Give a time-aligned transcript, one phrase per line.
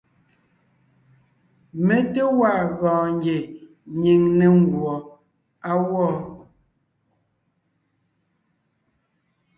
[1.85, 3.37] Mé té gwaa gɔɔn ngie
[4.01, 4.93] nyìŋ ne nguɔ
[5.69, 6.05] á gwɔ.